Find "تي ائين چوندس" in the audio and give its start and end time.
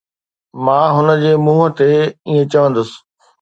1.77-2.89